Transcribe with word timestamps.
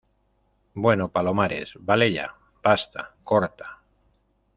bueno, 0.73 1.09
Palomares, 1.11 1.73
vale 1.79 2.11
ya. 2.11 2.35
basta, 2.63 3.13
corta. 3.23 3.83